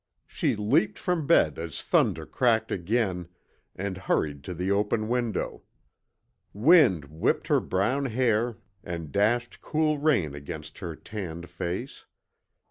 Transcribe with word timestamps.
She 0.25 0.55
leaped 0.55 0.97
from 0.97 1.27
bed 1.27 1.59
as 1.59 1.79
thunder 1.83 2.25
cracked 2.25 2.71
again, 2.71 3.27
and 3.75 3.97
hurried 3.99 4.43
to 4.45 4.55
the 4.55 4.71
open 4.71 5.07
window. 5.07 5.61
Wind 6.53 7.05
whipped 7.05 7.49
her 7.49 7.59
brown 7.59 8.05
hair 8.05 8.57
and 8.83 9.11
dashed 9.11 9.61
cool 9.61 9.99
rain 9.99 10.33
against 10.33 10.79
her 10.79 10.95
tanned 10.95 11.51
face. 11.51 12.05